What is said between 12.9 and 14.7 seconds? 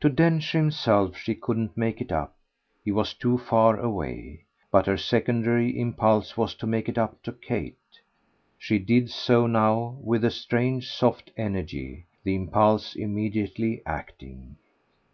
immediately acting.